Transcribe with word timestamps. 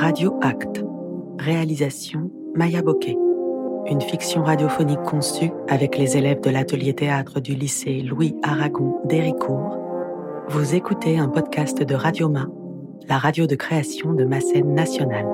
Radio 0.00 0.38
Acte. 0.40 0.82
Réalisation 1.38 2.30
Maya 2.54 2.80
Bokeh. 2.80 3.18
Une 3.84 4.00
fiction 4.00 4.42
radiophonique 4.42 5.02
conçue 5.02 5.50
avec 5.68 5.98
les 5.98 6.16
élèves 6.16 6.40
de 6.40 6.48
l'atelier 6.48 6.94
théâtre 6.94 7.38
du 7.38 7.54
lycée 7.54 8.00
Louis 8.00 8.34
Aragon 8.42 8.98
d'Héricourt. 9.04 9.76
Vous 10.48 10.74
écoutez 10.74 11.18
un 11.18 11.28
podcast 11.28 11.82
de 11.82 11.94
Radioma, 11.94 12.46
la 13.10 13.18
radio 13.18 13.46
de 13.46 13.54
création 13.56 14.14
de 14.14 14.24
ma 14.24 14.40
scène 14.40 14.72
nationale. 14.72 15.28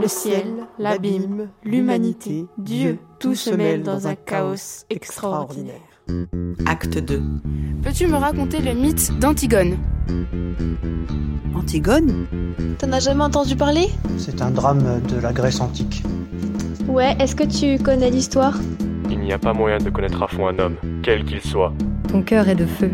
Le 0.00 0.06
ciel, 0.06 0.68
l'abîme, 0.78 1.50
l'humanité, 1.64 2.46
Dieu, 2.58 3.00
tout 3.18 3.34
se 3.34 3.50
mêle 3.50 3.82
dans 3.82 4.06
un 4.06 4.14
chaos 4.14 4.84
extraordinaire. 4.88 5.89
Acte 6.66 6.98
2. 6.98 7.22
Peux-tu 7.82 8.06
me 8.06 8.16
raconter 8.16 8.60
le 8.60 8.74
mythe 8.74 9.10
d'Antigone? 9.18 9.76
Antigone? 11.54 12.26
T'en 12.78 12.92
as 12.92 13.00
jamais 13.00 13.24
entendu 13.24 13.56
parler? 13.56 13.88
C'est 14.18 14.42
un 14.42 14.50
drame 14.50 15.00
de 15.08 15.20
la 15.20 15.32
Grèce 15.32 15.60
antique. 15.60 16.02
Ouais, 16.88 17.16
est-ce 17.20 17.36
que 17.36 17.44
tu 17.44 17.82
connais 17.82 18.10
l'histoire? 18.10 18.58
Il 19.10 19.20
n'y 19.20 19.32
a 19.32 19.38
pas 19.38 19.52
moyen 19.52 19.78
de 19.78 19.90
connaître 19.90 20.22
à 20.22 20.28
fond 20.28 20.46
un 20.48 20.58
homme, 20.58 20.76
quel 21.02 21.24
qu'il 21.24 21.40
soit. 21.40 21.72
Ton 22.08 22.22
cœur 22.22 22.48
est 22.48 22.54
de 22.54 22.66
feu, 22.66 22.90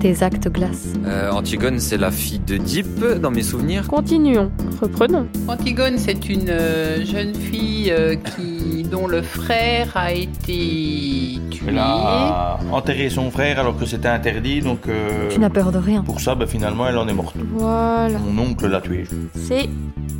tes 0.00 0.22
actes 0.22 0.48
glacent. 0.48 0.92
Euh, 1.06 1.30
Antigone, 1.30 1.78
c'est 1.78 1.96
la 1.96 2.10
fille 2.10 2.40
d'Oedipe, 2.40 3.04
dans 3.20 3.30
mes 3.30 3.42
souvenirs. 3.42 3.86
Continuons, 3.88 4.50
reprenons. 4.80 5.26
Antigone, 5.48 5.98
c'est 5.98 6.28
une 6.28 6.48
euh, 6.48 7.04
jeune 7.04 7.34
fille 7.34 7.90
euh, 7.90 8.16
qui, 8.16 8.81
dont 8.92 9.06
le 9.08 9.22
frère 9.22 9.96
a 9.96 10.12
été 10.12 11.38
tué. 11.50 11.64
Elle 11.68 11.78
a 11.78 12.58
enterré 12.70 13.08
son 13.08 13.30
frère 13.30 13.58
alors 13.58 13.76
que 13.78 13.86
c'était 13.86 14.08
interdit, 14.08 14.60
donc... 14.60 14.86
euh, 14.86 15.28
Tu 15.30 15.40
n'as 15.40 15.48
peur 15.48 15.72
de 15.72 15.78
rien. 15.78 16.02
Pour 16.02 16.20
ça, 16.20 16.34
bah, 16.34 16.46
finalement, 16.46 16.86
elle 16.86 16.98
en 16.98 17.08
est 17.08 17.12
morte. 17.14 17.34
Voilà, 17.54 18.18
Mon 18.18 18.42
oncle 18.50 18.66
l'a 18.68 18.82
tuée. 18.82 19.04
c'est 19.34 19.68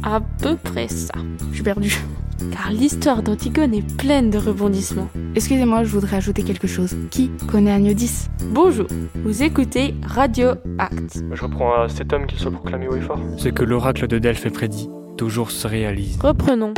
à 0.02 0.20
peu 0.40 0.56
près 0.56 0.88
ça. 0.88 1.12
Je 1.50 1.54
suis 1.56 1.62
perdue. 1.62 1.96
Car 2.50 2.72
l'histoire 2.72 3.22
d'Antigone 3.22 3.74
est 3.74 3.96
pleine 3.98 4.30
de 4.30 4.38
rebondissements. 4.38 5.08
Excusez-moi, 5.36 5.84
je 5.84 5.90
voudrais 5.90 6.16
ajouter 6.16 6.42
quelque 6.42 6.66
chose. 6.66 6.96
Qui 7.10 7.30
connaît 7.50 7.70
Agnodis? 7.72 8.28
Bonjour, 8.52 8.86
vous 9.22 9.42
écoutez 9.42 9.94
Radio 10.04 10.48
Act. 10.78 11.22
Je 11.30 11.42
reprends 11.42 11.82
à 11.82 11.88
cet 11.88 12.12
homme 12.12 12.26
qu'il 12.26 12.38
soit 12.38 12.50
proclamé 12.50 12.88
haut 12.88 12.96
et 12.96 13.00
fort. 13.02 13.20
Ce 13.36 13.48
que 13.50 13.62
l'oracle 13.64 14.08
de 14.08 14.18
Delphes 14.18 14.50
prédit, 14.50 14.88
toujours 15.18 15.50
se 15.50 15.68
réalise. 15.68 16.18
Reprenons. 16.20 16.72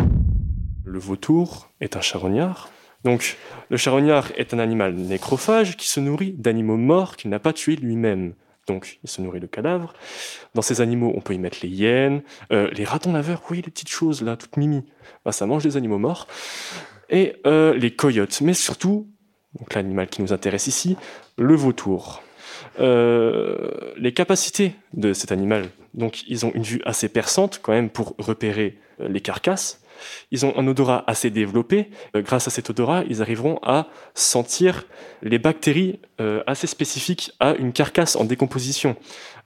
Le 0.95 1.01
vautour 1.01 1.71
est 1.81 1.97
un 1.97 2.01
charognard. 2.01 2.71
Donc, 3.03 3.37
le 3.69 3.77
charognard 3.77 4.31
est 4.37 4.55
un 4.55 4.61
animal 4.61 4.95
nécrophage 4.95 5.77
qui 5.77 5.89
se 5.89 5.99
nourrit 5.99 6.31
d'animaux 6.31 6.77
morts 6.77 7.17
qu'il 7.17 7.31
n'a 7.31 7.41
pas 7.41 7.53
tués 7.53 7.75
lui-même. 7.75 8.35
Donc, 8.69 9.01
il 9.03 9.11
se 9.11 9.21
nourrit 9.21 9.41
de 9.41 9.49
cadavres. 9.49 9.93
Dans 10.55 10.63
ces 10.63 10.81
animaux, 10.81 11.13
on 11.17 11.21
peut 11.21 11.35
y 11.35 11.39
mettre 11.41 11.59
les 11.63 11.69
hyènes, 11.69 12.23
euh, 12.53 12.71
les 12.71 12.85
ratons 12.85 13.13
laveurs, 13.13 13.43
oui, 13.51 13.57
les 13.57 13.73
petites 13.73 13.89
choses 13.89 14.23
là, 14.23 14.37
toutes 14.37 14.57
mimi. 14.57 14.85
Bah, 15.25 15.33
ça 15.33 15.47
mange 15.47 15.65
des 15.65 15.77
animaux 15.77 15.99
morts. 15.99 16.29
Et 17.11 17.39
euh, 17.45 17.75
les 17.75 17.91
coyotes, 17.91 18.41
mais 18.41 18.55
surtout, 18.55 19.09
l'animal 19.75 20.07
qui 20.07 20.23
nous 20.23 20.33
intéresse 20.33 20.69
ici, 20.69 20.97
le 21.37 21.57
vautour. 21.57 22.23
Euh, 22.79 23.93
les 23.97 24.13
capacités 24.13 24.77
de 24.93 25.13
cet 25.13 25.33
animal, 25.33 25.71
donc 25.93 26.23
ils 26.29 26.47
ont 26.47 26.53
une 26.55 26.63
vue 26.63 26.83
assez 26.85 27.09
perçante 27.09 27.59
quand 27.63 27.73
même 27.73 27.91
pour 27.91 28.15
repérer 28.19 28.79
les 29.01 29.21
carcasses. 29.21 29.84
Ils 30.31 30.47
ont 30.47 30.57
un 30.59 30.67
odorat 30.67 31.05
assez 31.07 31.31
développé. 31.31 31.91
Euh, 32.17 32.23
grâce 32.23 32.47
à 32.49 32.51
cet 32.51 32.71
odorat, 32.71 33.05
ils 33.09 33.23
arriveront 33.23 33.59
à 33.63 33.89
sentir 34.15 34.87
les 35.23 35.39
bactéries 35.39 36.01
euh, 36.21 36.43
assez 36.47 36.67
spécifiques 36.67 37.33
à 37.41 37.55
une 37.55 37.73
carcasse 37.73 38.17
en 38.17 38.25
décomposition. 38.25 38.97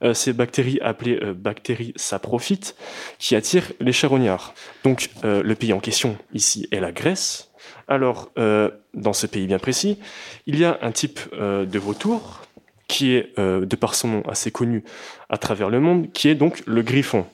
Euh, 0.03 0.13
ces 0.13 0.33
bactéries 0.33 0.79
appelées 0.81 1.19
bactéries 1.35 1.93
saprophytes 1.95 2.75
qui 3.17 3.35
attirent 3.35 3.71
les 3.79 3.91
charognards. 3.91 4.53
Donc 4.83 5.09
le 5.23 5.53
pays 5.53 5.73
en 5.73 5.79
question 5.79 6.17
ici 6.33 6.67
est 6.71 6.79
la 6.79 6.91
Grèce. 6.91 7.51
Alors 7.87 8.31
dans 8.35 9.13
ce 9.13 9.27
pays 9.27 9.47
bien 9.47 9.59
précis, 9.59 9.97
il 10.45 10.57
y 10.57 10.65
a 10.65 10.79
un 10.81 10.91
type 10.91 11.19
de 11.35 11.79
vautour 11.79 12.41
qui 12.87 13.13
est, 13.13 13.37
de 13.37 13.75
par 13.75 13.95
son 13.95 14.07
nom 14.07 14.21
assez 14.27 14.51
connu 14.51 14.83
à 15.29 15.37
travers 15.37 15.69
le 15.69 15.79
monde, 15.79 16.11
qui 16.11 16.29
est 16.29 16.35
donc 16.35 16.63
le 16.65 16.81
griffon. 16.81 17.25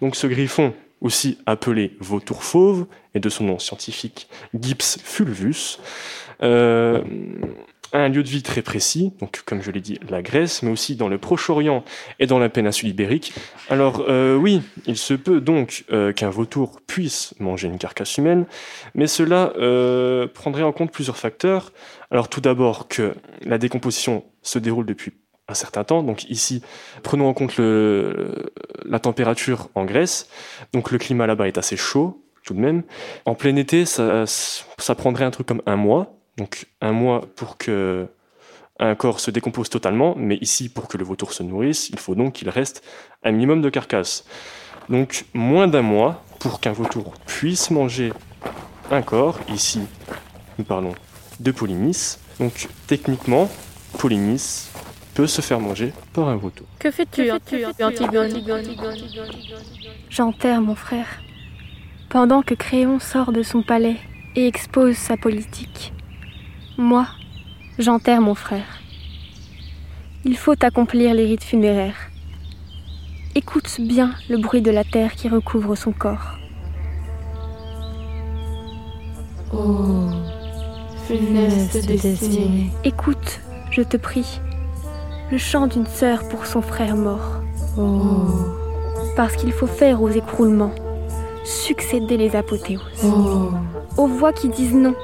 Donc 0.00 0.16
ce 0.16 0.26
griffon, 0.26 0.72
aussi 1.00 1.38
appelé 1.46 1.96
vautour 2.00 2.42
fauve, 2.42 2.86
et 3.14 3.20
de 3.20 3.28
son 3.28 3.44
nom 3.44 3.58
scientifique 3.58 4.28
Gyps 4.54 4.98
fulvus, 5.02 5.78
euh, 6.42 7.02
un 7.92 8.08
lieu 8.08 8.22
de 8.22 8.28
vie 8.28 8.42
très 8.42 8.62
précis, 8.62 9.12
donc 9.20 9.42
comme 9.44 9.62
je 9.62 9.70
l'ai 9.70 9.80
dit, 9.80 9.98
la 10.08 10.22
Grèce, 10.22 10.62
mais 10.62 10.70
aussi 10.70 10.96
dans 10.96 11.08
le 11.08 11.18
Proche-Orient 11.18 11.84
et 12.18 12.26
dans 12.26 12.38
la 12.38 12.48
péninsule 12.48 12.88
ibérique. 12.88 13.32
Alors 13.68 14.04
euh, 14.08 14.36
oui, 14.36 14.62
il 14.86 14.96
se 14.96 15.14
peut 15.14 15.40
donc 15.40 15.84
euh, 15.90 16.12
qu'un 16.12 16.30
vautour 16.30 16.80
puisse 16.86 17.34
manger 17.40 17.68
une 17.68 17.78
carcasse 17.78 18.16
humaine, 18.18 18.46
mais 18.94 19.06
cela 19.06 19.52
euh, 19.58 20.26
prendrait 20.28 20.62
en 20.62 20.72
compte 20.72 20.92
plusieurs 20.92 21.16
facteurs. 21.16 21.72
Alors 22.10 22.28
tout 22.28 22.40
d'abord 22.40 22.88
que 22.88 23.14
la 23.42 23.58
décomposition 23.58 24.24
se 24.42 24.58
déroule 24.58 24.86
depuis 24.86 25.12
un 25.50 25.54
certain 25.54 25.84
temps. 25.84 26.02
Donc 26.02 26.24
ici, 26.30 26.62
prenons 27.02 27.28
en 27.28 27.34
compte 27.34 27.56
le, 27.56 28.52
la 28.84 28.98
température 28.98 29.68
en 29.74 29.84
Grèce. 29.84 30.28
Donc 30.72 30.90
le 30.90 30.98
climat 30.98 31.26
là-bas 31.26 31.48
est 31.48 31.58
assez 31.58 31.76
chaud 31.76 32.22
tout 32.44 32.54
de 32.54 32.60
même. 32.60 32.82
En 33.26 33.34
plein 33.34 33.54
été, 33.56 33.84
ça, 33.84 34.24
ça 34.26 34.94
prendrait 34.94 35.24
un 35.24 35.30
truc 35.30 35.46
comme 35.46 35.62
un 35.66 35.76
mois. 35.76 36.14
Donc 36.36 36.66
un 36.80 36.92
mois 36.92 37.22
pour 37.36 37.56
que 37.58 38.08
un 38.78 38.94
corps 38.94 39.20
se 39.20 39.30
décompose 39.30 39.68
totalement, 39.68 40.14
mais 40.16 40.36
ici, 40.36 40.70
pour 40.70 40.88
que 40.88 40.96
le 40.96 41.04
vautour 41.04 41.34
se 41.34 41.42
nourrisse, 41.42 41.90
il 41.90 41.98
faut 41.98 42.14
donc 42.14 42.32
qu'il 42.32 42.48
reste 42.48 42.82
un 43.22 43.30
minimum 43.30 43.60
de 43.60 43.68
carcasse. 43.68 44.24
Donc 44.88 45.26
moins 45.34 45.68
d'un 45.68 45.82
mois 45.82 46.24
pour 46.38 46.60
qu'un 46.60 46.72
vautour 46.72 47.12
puisse 47.26 47.70
manger 47.70 48.12
un 48.90 49.02
corps. 49.02 49.38
Ici, 49.52 49.82
nous 50.58 50.64
parlons 50.64 50.94
de 51.40 51.50
Polynice. 51.50 52.20
Donc 52.38 52.68
techniquement, 52.86 53.50
Polynice 53.98 54.69
peut 55.20 55.26
se 55.26 55.42
faire 55.42 55.60
manger 55.60 55.92
par 56.14 56.30
un 56.30 56.36
vautour. 56.36 56.66
Que 56.78 56.90
fais-tu, 56.90 57.30
J'enterre 60.08 60.62
mon 60.62 60.74
frère. 60.74 61.08
Pendant 62.08 62.40
que 62.40 62.54
Créon 62.54 62.98
sort 62.98 63.30
de 63.30 63.42
son 63.42 63.62
palais 63.62 63.96
et 64.34 64.46
expose 64.46 64.96
sa 64.96 65.18
politique, 65.18 65.92
moi, 66.78 67.06
j'enterre 67.78 68.22
mon 68.22 68.34
frère. 68.34 68.80
Il 70.24 70.38
faut 70.38 70.54
accomplir 70.62 71.12
les 71.12 71.26
rites 71.26 71.44
funéraires. 71.44 72.08
Écoute 73.34 73.68
bien 73.78 74.14
le 74.30 74.38
bruit 74.38 74.62
de 74.62 74.70
la 74.70 74.84
terre 74.84 75.16
qui 75.16 75.28
recouvre 75.28 75.74
son 75.76 75.92
corps. 75.92 76.38
Oh, 79.52 80.08
funeste 81.06 81.86
destinée. 81.86 82.70
Écoute, 82.84 83.40
je 83.70 83.82
te 83.82 83.98
prie, 83.98 84.40
le 85.30 85.38
chant 85.38 85.66
d'une 85.66 85.86
sœur 85.86 86.28
pour 86.28 86.46
son 86.46 86.62
frère 86.62 86.96
mort. 86.96 87.40
Oh, 87.78 88.26
Parce 89.16 89.36
qu'il 89.36 89.52
faut 89.52 89.66
faire 89.66 90.02
aux 90.02 90.08
écroulements, 90.08 90.72
succéder 91.44 92.16
les 92.16 92.34
apothéoses. 92.36 92.82
oh, 93.04 93.50
Aux 93.96 94.06
voix 94.06 94.32
qui 94.32 94.48
disent 94.48 94.74
non, 94.74 94.94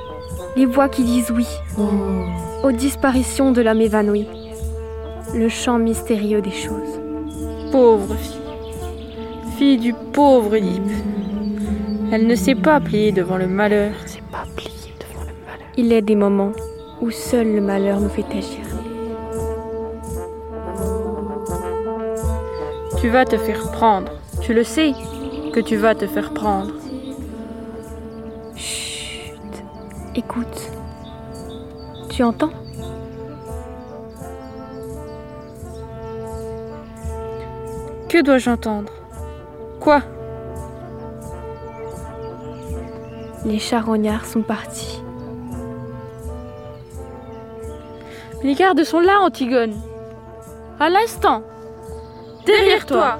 les 0.56 0.66
voix 0.66 0.88
qui 0.88 1.04
disent 1.04 1.30
oui, 1.30 1.46
oh. 1.78 2.66
aux 2.66 2.72
disparitions 2.72 3.52
de 3.52 3.60
l'âme 3.62 3.80
évanouie. 3.80 4.26
Le 5.34 5.48
chant 5.48 5.78
mystérieux 5.78 6.40
des 6.40 6.50
choses. 6.52 7.00
Pauvre 7.72 8.14
fille. 8.16 8.40
Fille 9.58 9.78
du 9.78 9.92
pauvre 10.12 10.54
Oedipe. 10.56 10.82
Elle 12.12 12.26
ne 12.26 12.34
s'est 12.36 12.54
pas 12.54 12.78
pliée 12.80 13.10
devant 13.12 13.36
le 13.36 13.48
malheur. 13.48 13.92
C'est 14.06 14.22
pas 14.22 14.44
plié 14.56 14.70
devant 15.00 15.22
le 15.22 15.32
malheur. 15.46 15.68
Il 15.76 15.92
est 15.92 16.02
des 16.02 16.14
moments 16.14 16.52
où 17.00 17.10
seul 17.10 17.54
le 17.54 17.60
malheur 17.60 18.00
nous 18.00 18.08
fait 18.08 18.24
agir. 18.30 18.65
Tu 22.98 23.10
vas 23.10 23.24
te 23.24 23.36
faire 23.36 23.70
prendre. 23.72 24.12
Tu 24.40 24.54
le 24.54 24.64
sais 24.64 24.92
que 25.52 25.60
tu 25.60 25.76
vas 25.76 25.94
te 25.94 26.06
faire 26.06 26.32
prendre. 26.32 26.72
Chut. 28.56 29.32
Écoute. 30.14 30.70
Tu 32.08 32.22
entends? 32.22 32.52
Que 38.08 38.22
dois-je 38.22 38.50
entendre? 38.50 38.92
Quoi? 39.80 40.00
Les 43.44 43.58
charognards 43.58 44.24
sont 44.24 44.42
partis. 44.42 45.02
Les 48.42 48.54
gardes 48.54 48.84
sont 48.84 49.00
là, 49.00 49.20
Antigone. 49.20 49.74
À 50.80 50.88
l'instant. 50.88 51.42
Derrière 52.46 52.86
toi. 52.86 53.18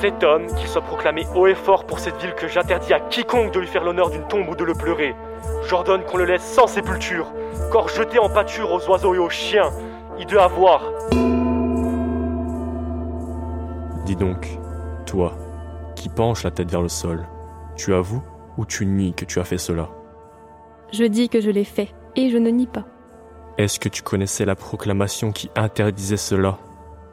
Cet 0.00 0.24
homme, 0.24 0.46
qu'il 0.46 0.66
soit 0.66 0.80
proclamé 0.80 1.26
haut 1.34 1.46
et 1.46 1.54
fort 1.54 1.84
pour 1.84 1.98
cette 1.98 2.16
ville 2.22 2.34
que 2.34 2.48
j'interdis 2.48 2.94
à 2.94 3.00
quiconque 3.00 3.52
de 3.52 3.60
lui 3.60 3.66
faire 3.66 3.84
l'honneur 3.84 4.08
d'une 4.08 4.26
tombe 4.26 4.48
ou 4.48 4.56
de 4.56 4.64
le 4.64 4.72
pleurer. 4.72 5.14
J'ordonne 5.68 6.04
qu'on 6.04 6.16
le 6.16 6.24
laisse 6.24 6.42
sans 6.42 6.66
sépulture, 6.66 7.32
corps 7.70 7.90
jeté 7.90 8.18
en 8.18 8.30
pâture 8.30 8.72
aux 8.72 8.88
oiseaux 8.88 9.14
et 9.14 9.18
aux 9.18 9.28
chiens. 9.28 9.70
Il 10.18 10.24
doit 10.24 10.44
avoir. 10.44 10.90
Dis 14.06 14.16
donc, 14.16 14.58
toi, 15.04 15.34
qui 15.96 16.08
penches 16.08 16.44
la 16.44 16.50
tête 16.50 16.70
vers 16.70 16.82
le 16.82 16.88
sol, 16.88 17.26
tu 17.76 17.92
avoues 17.92 18.22
ou 18.56 18.64
tu 18.64 18.86
nies 18.86 19.12
que 19.12 19.26
tu 19.26 19.38
as 19.38 19.44
fait 19.44 19.58
cela? 19.58 19.88
Je 20.94 21.04
dis 21.04 21.28
que 21.28 21.42
je 21.42 21.50
l'ai 21.50 21.64
fait, 21.64 21.94
et 22.14 22.30
je 22.30 22.38
ne 22.38 22.48
nie 22.48 22.66
pas. 22.66 22.84
Est-ce 23.58 23.80
que 23.80 23.88
tu 23.88 24.02
connaissais 24.02 24.44
la 24.44 24.54
proclamation 24.54 25.32
qui 25.32 25.48
interdisait 25.56 26.18
cela? 26.18 26.58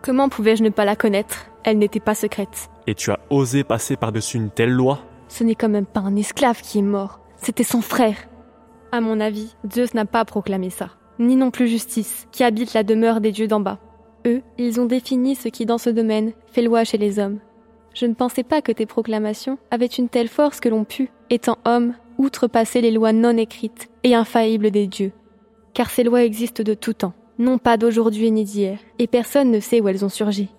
Comment 0.01 0.27
pouvais-je 0.27 0.63
ne 0.63 0.69
pas 0.69 0.83
la 0.83 0.97
connaître? 0.97 1.45
Elle 1.63 1.77
n'était 1.77 2.01
pas 2.01 2.15
secrète. 2.15 2.69
Et 2.85 2.95
tu 2.95 3.11
as 3.11 3.19
osé 3.29 3.63
passer 3.63 3.95
par-dessus 3.95 4.35
une 4.35 4.49
telle 4.49 4.71
loi? 4.71 4.99
Ce 5.29 5.45
n'est 5.45 5.55
quand 5.55 5.69
même 5.69 5.85
pas 5.85 6.01
un 6.01 6.17
esclave 6.17 6.61
qui 6.61 6.79
est 6.79 6.81
mort, 6.83 7.21
c'était 7.37 7.63
son 7.63 7.79
frère. 7.79 8.17
À 8.91 8.99
mon 8.99 9.21
avis, 9.21 9.55
Zeus 9.71 9.93
n'a 9.93 10.05
pas 10.05 10.25
proclamé 10.25 10.69
ça, 10.69 10.89
ni 11.17 11.37
non 11.37 11.49
plus 11.49 11.69
justice, 11.69 12.27
qui 12.33 12.43
habite 12.43 12.73
la 12.73 12.83
demeure 12.83 13.21
des 13.21 13.31
dieux 13.31 13.47
d'en 13.47 13.61
bas. 13.61 13.79
Eux, 14.25 14.41
ils 14.57 14.81
ont 14.81 14.85
défini 14.85 15.35
ce 15.35 15.47
qui 15.47 15.65
dans 15.65 15.77
ce 15.77 15.89
domaine 15.89 16.33
fait 16.51 16.61
loi 16.61 16.83
chez 16.83 16.97
les 16.97 17.19
hommes. 17.19 17.39
Je 17.93 18.05
ne 18.05 18.15
pensais 18.15 18.43
pas 18.43 18.61
que 18.61 18.73
tes 18.73 18.85
proclamations 18.85 19.57
avaient 19.71 19.85
une 19.85 20.09
telle 20.09 20.27
force 20.27 20.59
que 20.59 20.69
l'on 20.69 20.83
put, 20.83 21.09
étant 21.29 21.57
homme, 21.63 21.93
outrepasser 22.17 22.81
les 22.81 22.91
lois 22.91 23.13
non 23.13 23.37
écrites 23.37 23.89
et 24.03 24.13
infaillibles 24.13 24.71
des 24.71 24.87
dieux. 24.87 25.13
Car 25.73 25.89
ces 25.89 26.03
lois 26.03 26.23
existent 26.23 26.63
de 26.63 26.73
tout 26.73 26.93
temps, 26.93 27.13
non 27.39 27.57
pas 27.57 27.77
d'aujourd'hui 27.77 28.29
ni 28.31 28.43
d'hier, 28.43 28.77
et 28.99 29.07
personne 29.07 29.51
ne 29.51 29.59
sait 29.59 29.81
où 29.81 29.87
elles 29.87 30.05
ont 30.05 30.09
surgi. 30.09 30.49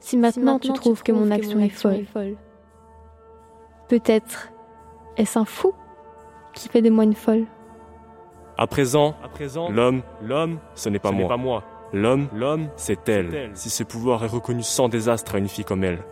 Si 0.00 0.16
maintenant, 0.16 0.58
tu, 0.58 0.72
trouves 0.72 1.02
que 1.02 1.12
mon 1.12 1.30
action, 1.30 1.58
est, 1.58 1.70
folle, 1.70 2.04
peut-être 3.88 4.52
est-ce 5.16 5.38
un 5.38 5.44
fou 5.44 5.72
qui 6.54 6.68
fait 6.68 6.82
de 6.82 6.90
moi 6.90 7.04
une 7.04 7.14
folle? 7.14 7.46
À 8.58 8.66
présent, 8.66 9.14
à 9.24 9.28
présent, 9.28 9.70
l'homme, 9.70 10.02
l'homme, 10.22 10.58
ce 10.74 10.88
n'est 10.88 10.98
pas 10.98 11.12
moi. 11.12 11.28
pas 11.28 11.36
moi. 11.36 11.64
L'homme, 11.92 12.28
l'homme, 12.34 12.68
c'est 12.76 13.08
elle. 13.08 13.50
Si 13.54 13.70
ce 13.70 13.84
pouvoir 13.84 14.24
est 14.24 14.28
reconnu 14.28 14.62
sans 14.62 14.88
désastre 14.88 15.36
à 15.36 15.38
une 15.38 15.48
fille 15.48 15.64
comme 15.64 15.84
elle. 15.84 16.04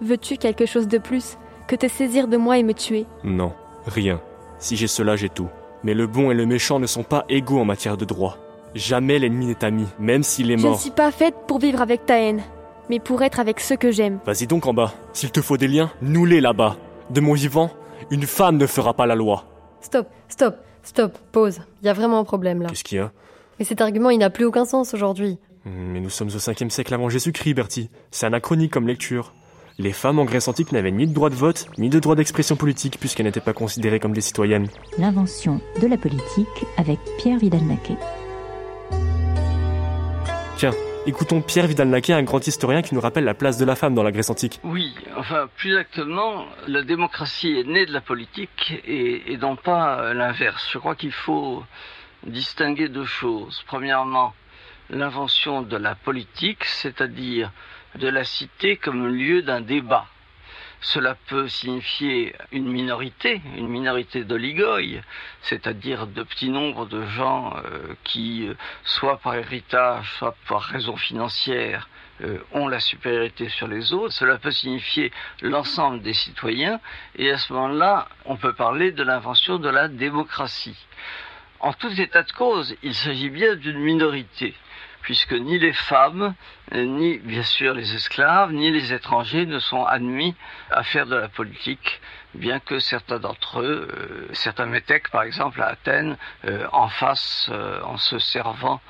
Veux-tu 0.00 0.36
quelque 0.36 0.66
chose 0.66 0.86
de 0.86 0.98
plus 0.98 1.38
que 1.66 1.76
te 1.76 1.88
saisir 1.88 2.28
de 2.28 2.36
moi 2.36 2.58
et 2.58 2.62
me 2.62 2.74
tuer? 2.74 3.06
Non, 3.24 3.52
rien. 3.86 4.20
Si 4.58 4.76
j'ai 4.76 4.86
cela, 4.86 5.16
j'ai 5.16 5.28
tout. 5.28 5.48
Mais 5.84 5.94
le 5.94 6.06
bon 6.06 6.30
et 6.30 6.34
le 6.34 6.46
méchant 6.46 6.78
ne 6.80 6.86
sont 6.86 7.02
pas 7.02 7.24
égaux 7.28 7.60
en 7.60 7.64
matière 7.64 7.96
de 7.96 8.04
droit. 8.04 8.38
Jamais 8.74 9.18
l'ennemi 9.18 9.46
n'est 9.46 9.64
ami, 9.64 9.86
même 10.00 10.22
s'il 10.22 10.50
est 10.50 10.56
Je 10.58 10.64
ne 10.64 10.70
mort. 10.70 10.80
suis 10.80 10.90
pas 10.90 11.10
faite 11.12 11.34
pour 11.46 11.58
vivre 11.60 11.80
avec 11.80 12.06
ta 12.06 12.18
haine, 12.18 12.42
mais 12.90 12.98
pour 12.98 13.22
être 13.22 13.38
avec 13.38 13.60
ceux 13.60 13.76
que 13.76 13.92
j'aime. 13.92 14.18
Vas-y 14.26 14.46
donc 14.46 14.66
en 14.66 14.74
bas. 14.74 14.92
S'il 15.12 15.30
te 15.30 15.40
faut 15.40 15.56
des 15.56 15.68
liens, 15.68 15.92
nous-les 16.02 16.40
là-bas. 16.40 16.76
De 17.10 17.20
mon 17.20 17.34
vivant, 17.34 17.70
une 18.10 18.24
femme 18.24 18.56
ne 18.56 18.66
fera 18.66 18.94
pas 18.94 19.06
la 19.06 19.14
loi. 19.14 19.44
Stop, 19.82 20.08
stop, 20.28 20.56
stop, 20.82 21.16
pause. 21.30 21.60
Il 21.82 21.86
y 21.86 21.88
a 21.88 21.92
vraiment 21.92 22.18
un 22.18 22.24
problème 22.24 22.62
là. 22.62 22.70
Qu'est-ce 22.70 22.82
qu'il 22.82 22.98
y 22.98 23.00
a? 23.00 23.12
Mais 23.58 23.64
cet 23.64 23.80
argument, 23.80 24.10
il 24.10 24.18
n'a 24.18 24.30
plus 24.30 24.46
aucun 24.46 24.64
sens 24.64 24.94
aujourd'hui. 24.94 25.38
Mais 25.66 26.00
nous 26.00 26.10
sommes 26.10 26.28
au 26.28 26.38
5 26.38 26.64
siècle 26.70 26.92
avant 26.94 27.08
Jésus-Christ, 27.08 27.54
Bertie. 27.54 27.90
C'est 28.10 28.26
anachronique 28.26 28.72
comme 28.72 28.88
lecture. 28.88 29.32
Les 29.76 29.92
femmes 29.92 30.20
en 30.20 30.24
Grèce 30.24 30.46
antique 30.46 30.70
n'avaient 30.70 30.92
ni 30.92 31.08
de 31.08 31.12
droit 31.12 31.30
de 31.30 31.34
vote, 31.34 31.66
ni 31.78 31.88
de 31.88 31.98
droit 31.98 32.14
d'expression 32.14 32.54
politique, 32.54 33.00
puisqu'elles 33.00 33.26
n'étaient 33.26 33.40
pas 33.40 33.52
considérées 33.52 33.98
comme 33.98 34.12
des 34.12 34.20
citoyennes. 34.20 34.68
L'invention 34.98 35.60
de 35.82 35.88
la 35.88 35.96
politique 35.96 36.46
avec 36.76 37.00
Pierre 37.18 37.40
Vidal-Naquet. 37.40 37.96
Tiens, 40.56 40.70
écoutons 41.06 41.40
Pierre 41.40 41.66
Vidal-Naquet, 41.66 42.12
un 42.12 42.22
grand 42.22 42.46
historien 42.46 42.82
qui 42.82 42.94
nous 42.94 43.00
rappelle 43.00 43.24
la 43.24 43.34
place 43.34 43.58
de 43.58 43.64
la 43.64 43.74
femme 43.74 43.96
dans 43.96 44.04
la 44.04 44.12
Grèce 44.12 44.30
antique. 44.30 44.60
Oui, 44.62 44.94
enfin, 45.16 45.48
plus 45.56 45.70
exactement, 45.70 46.44
la 46.68 46.82
démocratie 46.82 47.58
est 47.58 47.66
née 47.66 47.84
de 47.84 47.92
la 47.92 48.00
politique 48.00 48.80
et, 48.86 49.32
et 49.32 49.36
non 49.38 49.56
pas 49.56 50.14
l'inverse. 50.14 50.68
Je 50.72 50.78
crois 50.78 50.94
qu'il 50.94 51.10
faut 51.10 51.64
distinguer 52.24 52.88
deux 52.88 53.06
choses. 53.06 53.64
Premièrement, 53.66 54.34
l'invention 54.90 55.62
de 55.62 55.76
la 55.76 55.94
politique, 55.94 56.64
c'est-à-dire 56.64 57.50
de 57.96 58.08
la 58.08 58.24
cité 58.24 58.76
comme 58.76 59.06
lieu 59.06 59.42
d'un 59.42 59.60
débat. 59.60 60.06
Cela 60.80 61.16
peut 61.28 61.48
signifier 61.48 62.36
une 62.52 62.68
minorité, 62.68 63.40
une 63.56 63.68
minorité 63.68 64.22
d'oligoi, 64.22 65.00
c'est-à-dire 65.40 66.06
de 66.06 66.22
petits 66.22 66.50
nombres 66.50 66.84
de 66.84 67.06
gens 67.06 67.56
euh, 67.56 67.94
qui, 68.04 68.46
euh, 68.46 68.54
soit 68.84 69.16
par 69.16 69.34
héritage, 69.34 70.12
soit 70.18 70.36
par 70.46 70.60
raison 70.60 70.96
financière, 70.96 71.88
euh, 72.20 72.38
ont 72.52 72.68
la 72.68 72.80
supériorité 72.80 73.48
sur 73.48 73.66
les 73.66 73.94
autres. 73.94 74.12
Cela 74.12 74.36
peut 74.36 74.50
signifier 74.50 75.10
l'ensemble 75.40 76.02
des 76.02 76.12
citoyens, 76.12 76.78
et 77.16 77.30
à 77.30 77.38
ce 77.38 77.52
moment-là, 77.54 78.06
on 78.26 78.36
peut 78.36 78.52
parler 78.52 78.92
de 78.92 79.02
l'invention 79.02 79.58
de 79.58 79.70
la 79.70 79.88
démocratie. 79.88 80.76
En 81.64 81.72
tout 81.72 81.98
état 81.98 82.22
de 82.22 82.30
cause, 82.30 82.76
il 82.82 82.94
s'agit 82.94 83.30
bien 83.30 83.56
d'une 83.56 83.78
minorité 83.78 84.54
puisque 85.00 85.32
ni 85.32 85.58
les 85.58 85.72
femmes, 85.72 86.34
ni 86.74 87.16
bien 87.18 87.42
sûr 87.42 87.72
les 87.72 87.94
esclaves, 87.94 88.52
ni 88.52 88.70
les 88.70 88.92
étrangers 88.92 89.46
ne 89.46 89.58
sont 89.58 89.82
admis 89.84 90.34
à 90.70 90.82
faire 90.82 91.06
de 91.06 91.16
la 91.16 91.28
politique, 91.28 92.02
bien 92.34 92.60
que 92.60 92.78
certains 92.78 93.18
d'entre 93.18 93.62
eux, 93.62 93.88
euh, 93.90 94.28
certains 94.34 94.66
métèques 94.66 95.10
par 95.10 95.22
exemple 95.22 95.62
à 95.62 95.68
Athènes, 95.68 96.18
euh, 96.46 96.66
en 96.72 96.88
fassent 96.88 97.48
euh, 97.50 97.80
en 97.82 97.96
se 97.96 98.18
servant 98.18 98.80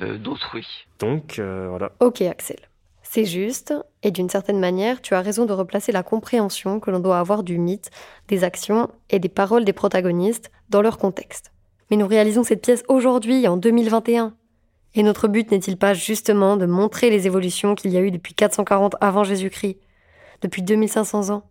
euh, 0.00 0.16
d'autrui. 0.16 0.86
Donc, 1.00 1.38
euh, 1.38 1.66
voilà. 1.68 1.92
Ok 2.00 2.22
Axel, 2.22 2.60
c'est 3.02 3.26
juste, 3.26 3.74
et 4.02 4.10
d'une 4.10 4.30
certaine 4.30 4.58
manière, 4.58 5.02
tu 5.02 5.14
as 5.14 5.20
raison 5.20 5.44
de 5.44 5.52
replacer 5.52 5.92
la 5.92 6.02
compréhension 6.02 6.80
que 6.80 6.90
l'on 6.90 7.00
doit 7.00 7.18
avoir 7.18 7.42
du 7.42 7.58
mythe, 7.58 7.90
des 8.28 8.42
actions 8.42 8.90
et 9.10 9.18
des 9.18 9.28
paroles 9.28 9.66
des 9.66 9.74
protagonistes 9.74 10.50
dans 10.70 10.80
leur 10.80 10.96
contexte. 10.96 11.51
Mais 11.92 11.98
nous 11.98 12.08
réalisons 12.08 12.42
cette 12.42 12.62
pièce 12.62 12.84
aujourd'hui, 12.88 13.46
en 13.46 13.58
2021. 13.58 14.34
Et 14.94 15.02
notre 15.02 15.28
but 15.28 15.50
n'est-il 15.50 15.76
pas 15.76 15.92
justement 15.92 16.56
de 16.56 16.64
montrer 16.64 17.10
les 17.10 17.26
évolutions 17.26 17.74
qu'il 17.74 17.90
y 17.90 17.98
a 17.98 18.00
eu 18.00 18.10
depuis 18.10 18.32
440 18.32 18.96
avant 19.02 19.24
Jésus-Christ, 19.24 19.76
depuis 20.40 20.62
2500 20.62 21.28
ans? 21.28 21.42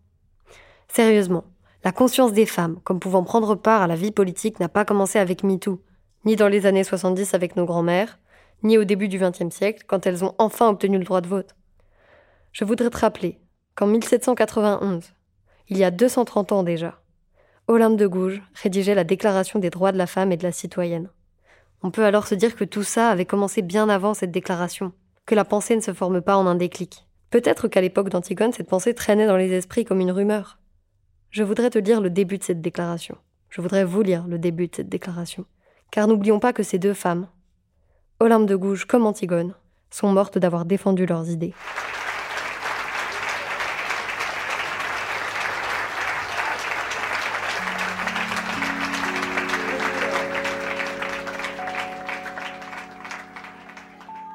Sérieusement, 0.87 1.43
la 1.83 1.91
conscience 1.91 2.33
des 2.33 2.47
femmes 2.47 2.79
comme 2.83 2.99
pouvant 2.99 3.23
prendre 3.23 3.53
part 3.53 3.83
à 3.83 3.87
la 3.87 3.93
vie 3.93 4.09
politique 4.09 4.59
n'a 4.59 4.67
pas 4.67 4.83
commencé 4.83 5.19
avec 5.19 5.43
MeToo, 5.43 5.79
ni 6.25 6.35
dans 6.35 6.47
les 6.47 6.65
années 6.65 6.83
70 6.83 7.35
avec 7.35 7.55
nos 7.55 7.65
grands-mères, 7.65 8.17
ni 8.63 8.79
au 8.79 8.83
début 8.83 9.09
du 9.09 9.19
XXe 9.19 9.53
siècle 9.53 9.83
quand 9.85 10.07
elles 10.07 10.25
ont 10.25 10.33
enfin 10.39 10.69
obtenu 10.69 10.97
le 10.97 11.05
droit 11.05 11.21
de 11.21 11.27
vote. 11.27 11.55
Je 12.51 12.65
voudrais 12.65 12.89
te 12.89 12.97
rappeler 12.97 13.37
qu'en 13.75 13.85
1791, 13.85 15.13
il 15.69 15.77
y 15.77 15.83
a 15.83 15.91
230 15.91 16.51
ans 16.51 16.63
déjà, 16.63 16.99
Olympe 17.67 17.97
de 17.97 18.07
Gouges 18.07 18.41
rédigeait 18.53 18.95
la 18.95 19.03
Déclaration 19.03 19.59
des 19.59 19.69
droits 19.69 19.91
de 19.91 19.97
la 19.97 20.07
femme 20.07 20.31
et 20.31 20.37
de 20.37 20.43
la 20.43 20.51
citoyenne. 20.51 21.09
On 21.83 21.91
peut 21.91 22.03
alors 22.03 22.27
se 22.27 22.35
dire 22.35 22.55
que 22.55 22.63
tout 22.63 22.83
ça 22.83 23.09
avait 23.09 23.25
commencé 23.25 23.61
bien 23.61 23.89
avant 23.89 24.13
cette 24.13 24.31
déclaration, 24.31 24.91
que 25.25 25.35
la 25.35 25.45
pensée 25.45 25.75
ne 25.75 25.81
se 25.81 25.93
forme 25.93 26.21
pas 26.21 26.37
en 26.37 26.47
un 26.47 26.55
déclic. 26.55 27.07
Peut-être 27.29 27.67
qu'à 27.67 27.81
l'époque 27.81 28.09
d'Antigone, 28.09 28.51
cette 28.51 28.69
pensée 28.69 28.93
traînait 28.93 29.27
dans 29.27 29.37
les 29.37 29.53
esprits 29.53 29.85
comme 29.85 30.01
une 30.01 30.11
rumeur. 30.11 30.59
Je 31.29 31.43
voudrais 31.43 31.69
te 31.69 31.79
lire 31.79 32.01
le 32.01 32.09
début 32.09 32.37
de 32.37 32.43
cette 32.43 32.61
déclaration. 32.61 33.17
Je 33.49 33.61
voudrais 33.61 33.85
vous 33.85 34.01
lire 34.01 34.25
le 34.27 34.37
début 34.37 34.67
de 34.67 34.75
cette 34.75 34.89
déclaration. 34.89 35.45
Car 35.91 36.07
n'oublions 36.07 36.39
pas 36.39 36.53
que 36.53 36.63
ces 36.63 36.77
deux 36.77 36.93
femmes, 36.93 37.27
Olympe 38.19 38.47
de 38.47 38.55
Gouges 38.55 38.85
comme 38.85 39.05
Antigone, 39.05 39.55
sont 39.89 40.11
mortes 40.11 40.37
d'avoir 40.37 40.65
défendu 40.65 41.05
leurs 41.05 41.29
idées. 41.29 41.53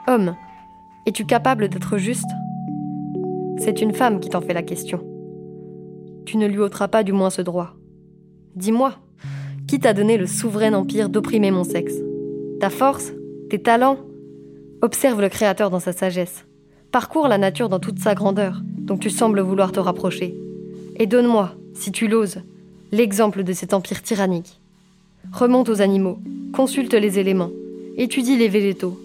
Homme, 0.09 0.37
es-tu 1.05 1.27
capable 1.27 1.69
d'être 1.69 1.99
juste? 1.99 2.31
C'est 3.59 3.81
une 3.81 3.93
femme 3.93 4.21
qui 4.21 4.29
t'en 4.29 4.41
fait 4.41 4.55
la 4.55 4.63
question. 4.63 5.05
Tu 6.25 6.37
ne 6.37 6.47
lui 6.47 6.61
ôteras 6.61 6.87
pas 6.87 7.03
du 7.03 7.13
moins 7.13 7.31
ce 7.31 7.43
droit. 7.43 7.75
Dis-moi, 8.55 8.95
qui 9.67 9.81
t'a 9.81 9.95
donné 9.95 10.17
le 10.17 10.29
souverain 10.29 10.75
empire 10.75 11.09
d'opprimer 11.09 11.51
mon 11.51 11.65
sexe? 11.65 11.95
Ta 12.61 12.71
force 12.71 13.15
Tes 13.51 13.59
talents? 13.59 13.99
Observe 14.81 15.21
le 15.21 15.29
Créateur 15.29 15.71
dans 15.71 15.81
sa 15.81 15.93
sagesse. 15.93 16.45
Parcours 16.93 17.27
la 17.27 17.39
nature 17.39 17.69
dans 17.69 17.81
toute 17.81 17.99
sa 17.99 18.15
grandeur, 18.15 18.63
dont 18.79 18.99
tu 18.99 19.11
sembles 19.11 19.41
vouloir 19.41 19.73
te 19.73 19.81
rapprocher. 19.81 20.37
Et 21.01 21.07
donne-moi, 21.07 21.57
si 21.75 21.91
tu 21.91 22.07
l'oses, 22.07 22.43
l'exemple 22.93 23.43
de 23.43 23.53
cet 23.53 23.75
empire 23.75 24.03
tyrannique. 24.03 24.61
Remonte 25.33 25.69
aux 25.69 25.83
animaux, 25.83 26.21
consulte 26.53 26.95
les 26.95 27.19
éléments, 27.19 27.51
étudie 27.97 28.37
les 28.37 28.49
végétaux, 28.49 28.97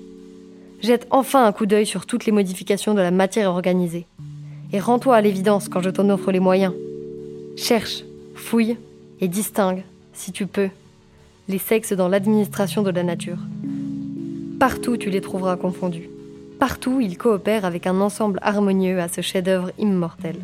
Jette 0.82 1.06
enfin 1.12 1.46
un 1.46 1.52
coup 1.52 1.68
d'œil 1.68 1.86
sur 1.86 2.08
toutes 2.08 2.26
les 2.26 2.32
modifications 2.32 2.96
de 2.96 3.02
la 3.02 3.12
matière 3.12 3.52
organisée. 3.52 4.08
Et 4.74 4.80
rends-toi 4.80 5.16
à 5.16 5.22
l'évidence 5.22 5.70
quand 5.70 5.82
je 5.82 5.92
t'en 5.92 6.10
offre 6.10 6.32
les 6.32 6.40
moyens. 6.40 6.74
Cherche, 7.56 8.04
fouille 8.34 8.78
et 9.20 9.28
distingue, 9.28 9.84
si 10.14 10.32
tu 10.32 10.48
peux, 10.48 10.70
les 11.48 11.60
sexes 11.60 11.94
dans 11.94 12.08
l'administration 12.08 12.82
de 12.82 12.90
la 12.90 13.04
nature. 13.04 13.38
Partout 14.60 14.98
tu 14.98 15.12
les 15.12 15.22
trouveras 15.22 15.56
confondus. 15.56 16.10
Partout 16.60 17.00
ils 17.00 17.18
coopèrent 17.18 17.66
avec 17.66 17.86
un 17.86 18.02
ensemble 18.02 18.40
harmonieux 18.42 19.00
à 19.00 19.08
ce 19.08 19.22
chef-d'œuvre 19.22 19.72
immortel. 19.78 20.38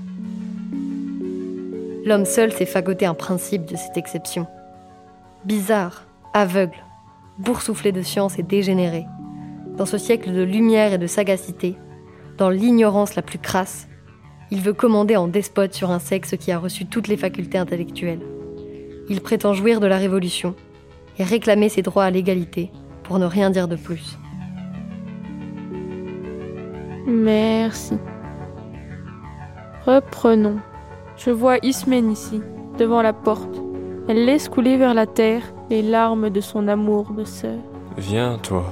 L'homme 2.05 2.25
seul 2.25 2.51
s'est 2.51 2.67
fagoté 2.67 3.07
un 3.07 3.15
principe 3.15 3.65
de 3.65 3.75
cette 3.75 3.97
exception. 3.97 4.45
Bizarre, 5.45 6.03
aveugle, 6.33 6.77
boursouflé 7.39 7.91
de 7.91 8.03
science 8.03 8.37
et 8.37 8.43
dégénéré 8.43 9.05
Dans 9.77 9.85
ce 9.85 9.99
siècle 9.99 10.33
de 10.33 10.41
lumière 10.41 10.93
et 10.93 10.97
de 10.97 11.05
sagacité, 11.05 11.75
dans 12.37 12.49
l'ignorance 12.49 13.15
la 13.15 13.21
plus 13.21 13.37
crasse, 13.37 13.87
il 14.49 14.61
veut 14.61 14.73
commander 14.73 15.15
en 15.15 15.27
despote 15.27 15.73
sur 15.73 15.91
un 15.91 15.99
sexe 15.99 16.35
qui 16.39 16.51
a 16.51 16.57
reçu 16.57 16.87
toutes 16.87 17.07
les 17.07 17.17
facultés 17.17 17.59
intellectuelles. 17.59 18.25
Il 19.07 19.21
prétend 19.21 19.53
jouir 19.53 19.79
de 19.79 19.85
la 19.85 19.97
révolution 19.97 20.55
et 21.19 21.23
réclamer 21.23 21.69
ses 21.69 21.83
droits 21.83 22.05
à 22.05 22.09
l'égalité, 22.09 22.71
pour 23.03 23.19
ne 23.19 23.25
rien 23.25 23.51
dire 23.51 23.67
de 23.67 23.75
plus. 23.75 24.17
Merci. 27.05 27.97
Reprenons. 29.85 30.57
Je 31.17 31.29
vois 31.29 31.57
Ismène 31.61 32.11
ici, 32.11 32.41
devant 32.79 33.01
la 33.03 33.13
porte. 33.13 33.61
Elle 34.07 34.25
laisse 34.25 34.49
couler 34.49 34.77
vers 34.77 34.93
la 34.93 35.05
terre 35.05 35.43
les 35.69 35.81
larmes 35.81 36.29
de 36.29 36.41
son 36.41 36.67
amour 36.67 37.11
de 37.11 37.23
sœur. 37.23 37.59
Viens, 37.97 38.37
toi. 38.39 38.65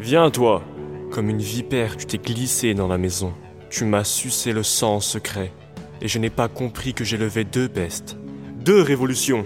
Viens, 0.00 0.30
toi. 0.30 0.62
Comme 1.10 1.28
une 1.28 1.42
vipère, 1.42 1.98
tu 1.98 2.06
t'es 2.06 2.16
glissé 2.16 2.72
dans 2.72 2.88
la 2.88 2.96
maison. 2.96 3.34
Tu 3.68 3.84
m'as 3.84 4.02
sucé 4.02 4.52
le 4.52 4.62
sang 4.62 4.94
en 4.94 5.00
secret. 5.00 5.52
Et 6.00 6.08
je 6.08 6.18
n'ai 6.18 6.30
pas 6.30 6.48
compris 6.48 6.94
que 6.94 7.04
j'élevais 7.04 7.44
deux 7.44 7.68
bestes. 7.68 8.16
Deux 8.64 8.80
révolutions. 8.80 9.44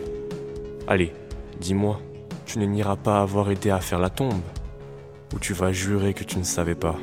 Allez, 0.86 1.12
dis-moi, 1.60 2.00
tu 2.46 2.60
ne 2.60 2.66
n'iras 2.66 2.94
pas 2.94 3.20
avoir 3.20 3.50
aidé 3.50 3.70
à 3.70 3.80
faire 3.80 3.98
la 3.98 4.10
tombe? 4.10 4.42
Ou 5.34 5.40
tu 5.40 5.54
vas 5.54 5.72
jurer 5.72 6.14
que 6.14 6.22
tu 6.22 6.38
ne 6.38 6.44
savais 6.44 6.76
pas? 6.76 6.94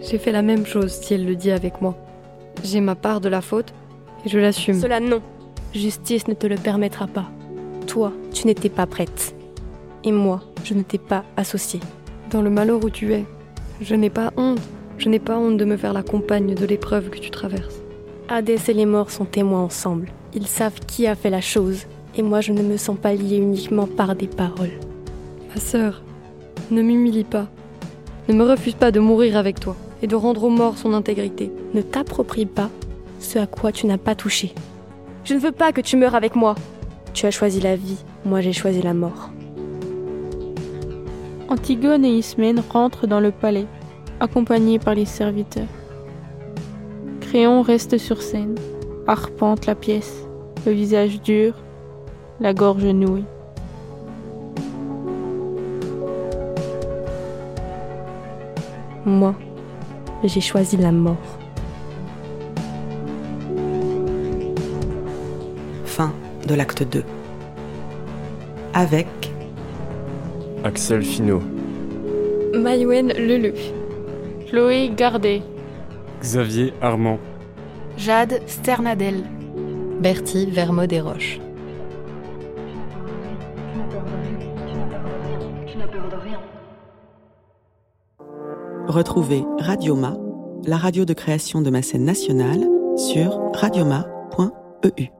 J'ai 0.00 0.18
fait 0.18 0.32
la 0.32 0.40
même 0.40 0.64
chose 0.64 0.92
si 0.92 1.12
elle 1.12 1.26
le 1.26 1.36
dit 1.36 1.50
avec 1.50 1.82
moi. 1.82 1.94
J'ai 2.64 2.80
ma 2.80 2.94
part 2.94 3.20
de 3.20 3.28
la 3.28 3.42
faute 3.42 3.74
et 4.24 4.30
je 4.30 4.38
l'assume. 4.38 4.80
Cela 4.80 5.00
non. 5.00 5.20
Justice 5.74 6.28
ne 6.28 6.34
te 6.34 6.46
le 6.46 6.56
permettra 6.56 7.06
pas. 7.06 7.30
Toi, 7.86 8.10
tu 8.32 8.46
n'étais 8.46 8.70
pas 8.70 8.86
prête. 8.86 9.34
Et 10.02 10.12
moi, 10.12 10.40
je 10.64 10.72
ne 10.72 10.82
t'ai 10.82 10.98
pas 10.98 11.24
associée. 11.36 11.80
Dans 12.30 12.42
le 12.42 12.50
malheur 12.50 12.84
où 12.84 12.90
tu 12.90 13.12
es, 13.12 13.24
je 13.80 13.96
n'ai 13.96 14.08
pas 14.08 14.32
honte. 14.36 14.60
Je 14.98 15.08
n'ai 15.08 15.18
pas 15.18 15.36
honte 15.36 15.56
de 15.56 15.64
me 15.64 15.76
faire 15.76 15.92
la 15.92 16.04
compagne 16.04 16.54
de 16.54 16.64
l'épreuve 16.64 17.10
que 17.10 17.18
tu 17.18 17.30
traverses. 17.30 17.80
Hadès 18.28 18.60
et 18.68 18.72
les 18.72 18.86
morts 18.86 19.10
sont 19.10 19.24
témoins 19.24 19.62
ensemble. 19.62 20.12
Ils 20.32 20.46
savent 20.46 20.78
qui 20.86 21.08
a 21.08 21.16
fait 21.16 21.30
la 21.30 21.40
chose. 21.40 21.86
Et 22.16 22.22
moi, 22.22 22.40
je 22.40 22.52
ne 22.52 22.62
me 22.62 22.76
sens 22.76 22.96
pas 22.96 23.14
liée 23.14 23.38
uniquement 23.38 23.88
par 23.88 24.14
des 24.14 24.28
paroles. 24.28 24.78
Ma 25.52 25.60
sœur, 25.60 26.02
ne 26.70 26.82
m'humilie 26.82 27.24
pas. 27.24 27.48
Ne 28.28 28.34
me 28.34 28.44
refuse 28.44 28.74
pas 28.74 28.92
de 28.92 29.00
mourir 29.00 29.36
avec 29.36 29.58
toi 29.58 29.74
et 30.00 30.06
de 30.06 30.14
rendre 30.14 30.44
aux 30.44 30.50
morts 30.50 30.78
son 30.78 30.92
intégrité. 30.92 31.50
Ne 31.74 31.82
t'approprie 31.82 32.46
pas 32.46 32.70
ce 33.18 33.40
à 33.40 33.48
quoi 33.48 33.72
tu 33.72 33.86
n'as 33.86 33.98
pas 33.98 34.14
touché. 34.14 34.54
Je 35.24 35.34
ne 35.34 35.40
veux 35.40 35.52
pas 35.52 35.72
que 35.72 35.80
tu 35.80 35.96
meures 35.96 36.14
avec 36.14 36.36
moi. 36.36 36.54
Tu 37.12 37.26
as 37.26 37.32
choisi 37.32 37.60
la 37.60 37.74
vie, 37.74 37.98
moi 38.24 38.40
j'ai 38.40 38.52
choisi 38.52 38.82
la 38.82 38.94
mort. 38.94 39.30
Antigone 41.50 42.04
et 42.04 42.16
Ismène 42.16 42.62
rentrent 42.70 43.08
dans 43.08 43.18
le 43.18 43.32
palais, 43.32 43.66
accompagnés 44.20 44.78
par 44.78 44.94
les 44.94 45.04
serviteurs. 45.04 45.66
Créon 47.20 47.62
reste 47.62 47.98
sur 47.98 48.22
scène, 48.22 48.54
arpente 49.08 49.66
la 49.66 49.74
pièce, 49.74 50.28
le 50.64 50.70
visage 50.70 51.20
dur, 51.22 51.54
la 52.38 52.54
gorge 52.54 52.84
nouée. 52.84 53.24
Moi, 59.04 59.34
j'ai 60.22 60.40
choisi 60.40 60.76
la 60.76 60.92
mort. 60.92 61.16
Fin 65.84 66.12
de 66.46 66.54
l'acte 66.54 66.84
2. 66.84 67.02
Avec 68.72 69.08
Axel 70.62 71.02
Finot, 71.02 71.42
Maïwen 72.54 73.08
Lelu, 73.08 73.54
Chloé 74.46 74.90
Gardet, 74.94 75.42
Xavier 76.20 76.74
Armand, 76.82 77.18
Jade 77.96 78.42
Sternadel, 78.46 79.24
Bertie 80.00 80.46
Vermeau 80.46 80.86
des 80.86 81.00
Roches. 81.00 81.40
Retrouvez 88.86 89.44
Radioma, 89.58 90.16
la 90.66 90.76
radio 90.76 91.04
de 91.04 91.14
création 91.14 91.62
de 91.62 91.70
ma 91.70 91.80
scène 91.80 92.04
nationale, 92.04 92.66
sur 92.96 93.40
radioma.eu. 93.54 95.19